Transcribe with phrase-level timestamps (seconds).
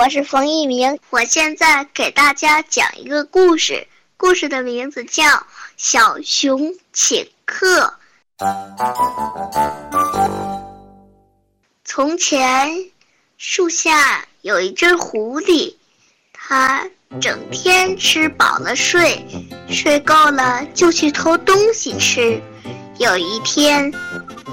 [0.00, 3.86] 我是冯一鸣，我现在给大家讲一个故事，
[4.16, 5.24] 故事的名字叫
[5.76, 7.92] 《小熊请客》。
[11.84, 12.90] 从前，
[13.36, 15.74] 树下有一只狐狸，
[16.32, 16.88] 它
[17.20, 19.22] 整天吃饱了睡，
[19.68, 22.40] 睡够了就去偷东西吃。
[22.96, 23.92] 有一天，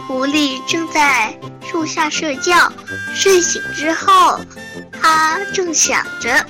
[0.05, 1.37] 狐狸正在
[1.69, 2.71] 树下睡觉，
[3.15, 4.39] 睡醒之后，
[5.01, 6.45] 它正想着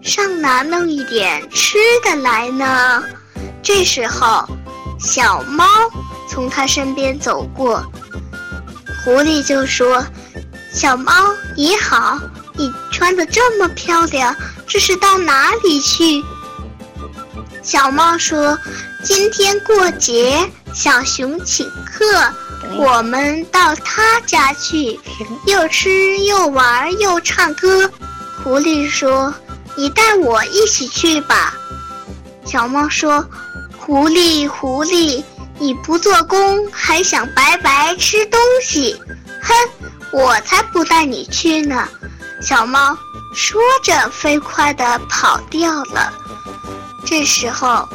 [0.00, 3.02] 上哪弄一点吃的来呢。
[3.62, 4.48] 这时候，
[4.98, 5.64] 小猫
[6.28, 7.84] 从它身边走过。
[9.04, 10.04] 狐狸就说
[10.72, 11.12] ：“小猫
[11.56, 12.18] 你好，
[12.54, 14.34] 你穿的这么漂亮，
[14.66, 16.22] 这是到哪里去？”
[17.62, 18.58] 小猫说
[19.04, 22.04] ：“今天过节，小熊请客，
[22.78, 24.98] 我们到他家去，
[25.46, 27.90] 又吃又玩又唱歌。”
[28.42, 29.32] 狐狸说
[29.76, 31.54] ：“你带我一起去吧。”
[32.44, 33.26] 小猫说
[33.78, 35.22] ：“狐狸，狐狸。”
[35.58, 39.00] 你不做工还想白白吃东西？
[39.40, 39.54] 哼，
[40.10, 41.86] 我才不带你去呢！
[42.40, 42.98] 小猫
[43.32, 46.12] 说着，飞快地跑掉了。
[47.06, 47.88] 这时候，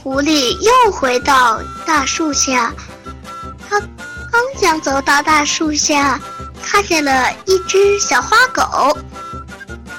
[0.00, 2.72] 狐狸又回到大树下，
[3.68, 3.80] 它
[4.30, 6.20] 刚想走到大树下，
[6.62, 8.96] 看见了一只小花狗。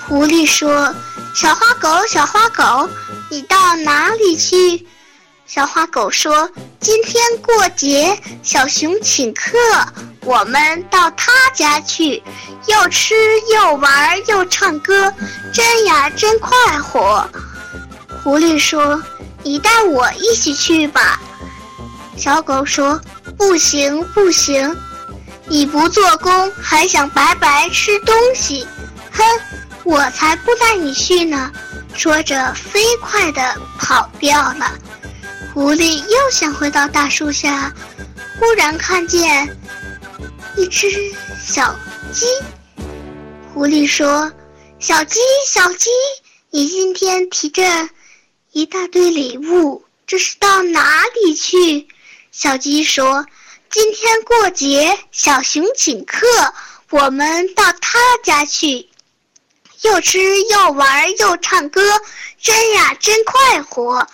[0.08, 0.94] 狐狸说
[1.36, 2.90] ：“小花狗，小花狗，
[3.30, 4.88] 你到哪里去？”
[5.46, 9.58] 小花狗说：“今天过节，小熊请客，
[10.22, 12.24] 我们到他家去，
[12.68, 13.14] 又吃
[13.54, 15.14] 又玩又唱歌，
[15.54, 17.30] 真呀真快活。”
[18.24, 19.02] 狐狸说
[19.44, 21.20] ：“你带我一起去吧。”
[22.16, 23.00] 小狗说
[23.42, 24.78] ：“不行不行，
[25.47, 28.67] 你不做工还想白白吃东西？
[29.11, 29.23] 哼，
[29.84, 31.52] 我才不带你去呢！”
[31.97, 34.78] 说着，飞快地跑掉了。
[35.56, 37.74] 狐狸又想回到大树下，
[38.40, 39.58] 忽然看见
[40.56, 40.88] 一只
[41.44, 41.75] 小
[42.13, 42.28] 鸡。
[43.52, 44.31] 狐狸说
[44.78, 45.90] ：“小鸡，小鸡，
[46.52, 47.63] 你今天提着
[48.52, 51.88] 一大堆礼物，这是到哪里去？”
[52.31, 53.25] 小鸡说
[53.69, 56.25] ：“今天过节，小熊请客，
[56.90, 58.90] 我们到他家去，
[59.81, 61.81] 又吃又玩又唱歌，
[62.41, 64.08] 真呀真快活。”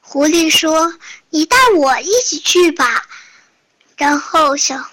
[0.00, 0.94] 狐狸说
[1.30, 3.04] ：“你带我一起去吧。”
[3.98, 4.88] 然后小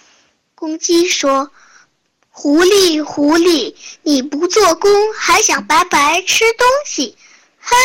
[0.55, 1.51] 公鸡说
[2.31, 7.15] ：“狐狸，狐狸，你不做工还想白白吃东西？
[7.61, 7.75] 哼，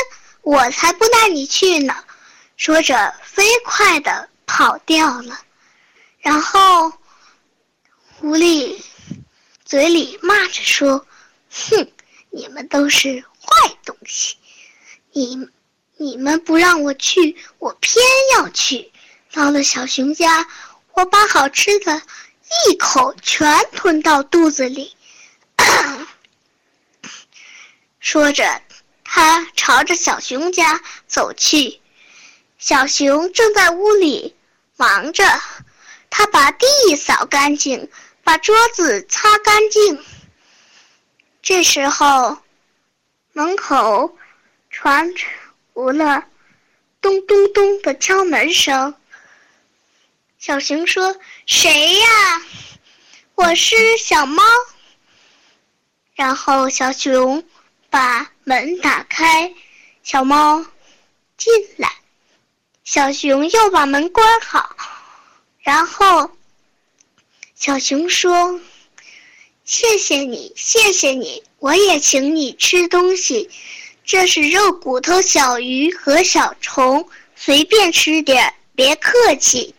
[0.41, 1.95] 我才不带你去呢！”
[2.57, 5.39] 说着，飞快地跑掉了。
[6.19, 6.93] 然后，
[8.19, 8.83] 狐狸
[9.65, 11.07] 嘴里骂着说
[11.49, 11.93] ：“哼，
[12.31, 14.37] 你们都是坏东西，
[15.13, 15.49] 你。”
[16.03, 18.03] 你们不让我去，我偏
[18.33, 18.91] 要去。
[19.33, 20.49] 到了小熊家，
[20.95, 22.01] 我把好吃的
[22.71, 24.97] 一口全吞到肚子里。
[28.01, 28.63] 说着，
[29.05, 31.83] 他朝着小熊家走去。
[32.57, 34.35] 小熊正在屋里
[34.81, 35.23] 忙着，
[36.09, 37.91] 他把地扫干净，
[38.25, 40.03] 把桌子擦干净。
[41.43, 42.39] 这时候，
[43.35, 44.17] 门口
[44.71, 45.27] 传出。
[45.75, 46.25] 了
[47.01, 48.95] 咚咚咚的敲门声，
[50.39, 51.15] 小熊说
[51.47, 52.43] ：“谁呀？
[53.35, 54.43] 我是小猫。”
[56.15, 57.45] 然后小熊
[57.91, 59.55] 把门打开，
[60.03, 60.65] 小猫
[61.37, 62.00] 进来。
[62.93, 64.75] 小熊又把门关好，
[65.61, 66.29] 然后
[67.55, 68.61] 小熊说
[69.65, 73.49] ：“谢谢你，谢谢你，我也请你吃东西。”
[74.05, 79.73] 这是肉骨头小鱼和小虫，随便吃点，别客气。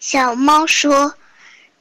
[0.00, 1.12] 小猫说：“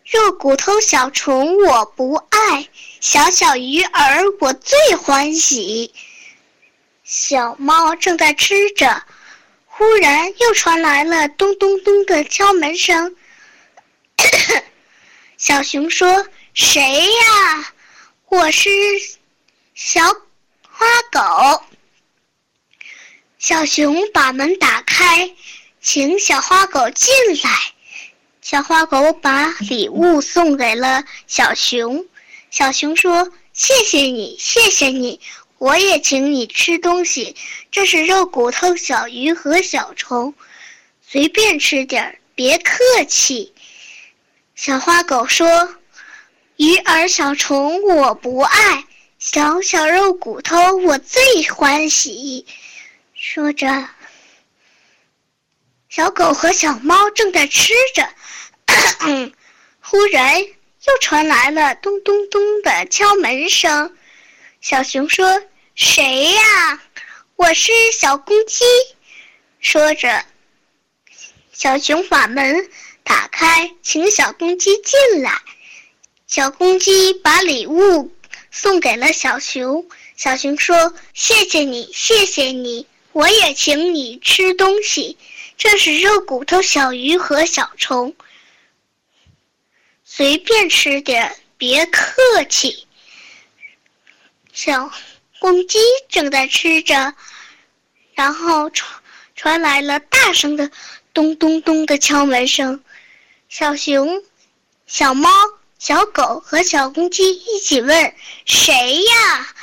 [0.04, 2.68] 肉骨头小虫我不爱，
[3.00, 5.94] 小小鱼儿我最欢喜。”
[7.06, 9.02] 小猫正在吃着，
[9.78, 13.14] 忽然又传来了咚咚咚的敲门声。
[15.38, 16.26] 小熊说
[16.56, 17.74] ：“谁呀？
[18.30, 18.70] 我是
[19.74, 20.02] 小。”
[20.72, 21.64] 花狗，
[23.38, 25.36] 小熊把门打开，
[25.82, 27.14] 请小花狗进
[27.44, 27.50] 来。
[28.42, 32.06] 小花狗把礼物送给了小熊。
[32.50, 35.20] 小熊说：“谢谢你，谢谢你，
[35.66, 37.36] 我也请你吃东西。
[37.72, 40.36] 这是肉骨头小鱼和小虫，
[41.02, 43.52] 随便吃点儿，别客气。”
[44.54, 45.76] 小花狗说
[46.58, 48.86] ：“鱼儿小虫我不爱。”
[49.18, 52.46] 小小肉骨头，我最欢喜。”
[53.16, 53.90] 说着，
[55.90, 58.08] 小狗和小猫正在吃着，
[59.82, 63.98] 忽然又传来了咚咚咚的敲门声。
[64.62, 65.42] 小熊说
[65.76, 66.82] ：“谁呀？
[67.36, 68.64] 我是小公鸡。”
[69.60, 70.24] 说着，
[71.52, 72.70] 小熊把门
[73.04, 75.42] 打开，请小公鸡进来。
[76.28, 78.16] 小公鸡把礼物
[78.52, 79.86] 送给了小熊。
[80.16, 85.18] 小熊说：“谢谢你，谢谢你，我也请你吃东西。
[85.58, 88.16] 这是肉骨头小鱼和小虫，
[90.06, 92.14] 随便吃点，别客
[92.46, 92.88] 气。”
[94.54, 94.90] 小
[95.46, 95.78] 公鸡
[96.10, 97.14] 正在吃着，
[98.16, 99.00] 然后传
[99.36, 100.72] 传来了大声的
[101.14, 102.84] 咚咚咚的敲门声。
[103.48, 104.24] 小熊、
[104.88, 105.30] 小猫。
[105.78, 108.16] 小狗和小公鸡一起问
[108.46, 109.54] ：“谁呀？”“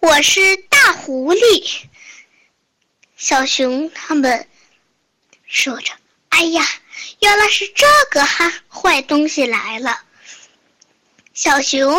[0.00, 1.84] 我是大狐狸。”
[3.16, 4.46] 小熊他们
[5.46, 5.94] 说着
[6.28, 6.68] ：“哎呀，
[7.20, 10.02] 原来是这个哈坏东西来了。”
[11.32, 11.98] 小熊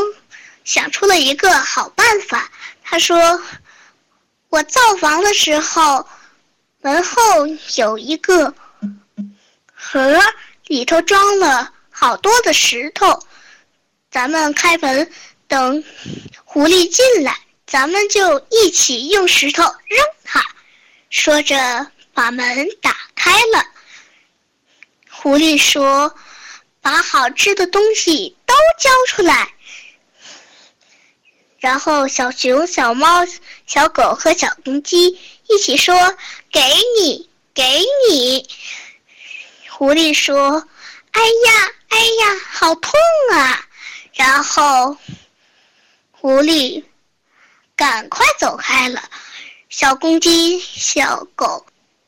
[0.63, 2.51] 想出了一个好办法，
[2.91, 3.41] 他说
[4.51, 6.05] ：“我造房的时候，
[6.81, 7.47] 门后
[7.77, 8.53] 有一个
[9.73, 10.19] 盒，
[10.65, 13.17] 里头装了好多的石头。”
[14.11, 15.09] 咱们开门，
[15.47, 15.81] 等
[16.43, 17.33] 狐狸进来，
[17.65, 20.45] 咱们就一起用石头扔它。
[21.09, 23.65] 说着，把门打开了。
[25.09, 26.13] 狐狸说
[26.81, 29.53] ：“把好吃的东西都交出来。”
[31.61, 33.23] 然后，小熊、小猫、
[33.67, 35.95] 小狗和小公鸡一起说
[36.51, 36.59] ：“给
[36.99, 38.49] 你，给你。”
[39.69, 40.67] 狐狸说
[41.13, 42.99] ：“哎呀，哎呀，好痛
[43.33, 43.63] 啊！”
[44.13, 44.97] 然后，
[46.09, 46.83] 狐狸
[47.75, 49.03] 赶快走开了。
[49.69, 51.63] 小公鸡、小狗、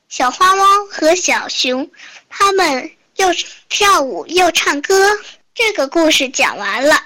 [0.10, 1.90] 小花猫和小熊，
[2.28, 3.28] 他们又
[3.70, 5.16] 跳舞又唱歌。
[5.54, 7.04] 这个故事讲完了。